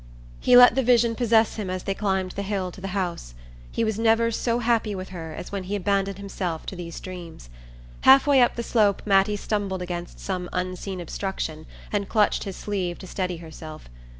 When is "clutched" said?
12.09-12.45